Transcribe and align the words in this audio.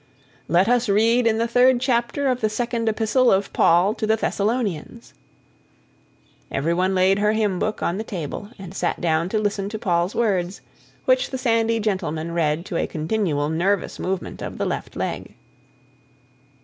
"Let 0.47 0.67
us 0.67 0.89
read 0.89 1.27
in 1.27 1.37
the 1.37 1.47
third 1.47 1.79
chapter 1.79 2.27
of 2.27 2.41
the 2.41 2.49
Second 2.49 2.89
Epistle 2.89 3.31
of 3.31 3.53
Paul 3.53 3.93
to 3.93 4.07
the 4.07 4.15
Thessalonians." 4.15 5.13
Everyone 6.49 6.95
laid 6.95 7.19
her 7.19 7.33
hymn 7.33 7.59
book 7.59 7.83
on 7.83 7.99
the 7.99 8.03
table 8.03 8.49
and 8.57 8.73
sat 8.73 8.99
down 8.99 9.29
to 9.29 9.37
listen 9.37 9.69
to 9.69 9.77
Paul's 9.77 10.15
words, 10.15 10.61
which 11.05 11.29
the 11.29 11.37
sandy 11.37 11.79
gentleman 11.79 12.31
read 12.31 12.65
to 12.65 12.77
a 12.77 12.87
continual 12.87 13.47
nervous 13.49 13.99
movement 13.99 14.41
of 14.41 14.57
the 14.57 14.65
left 14.65 14.95
leg. 14.95 15.35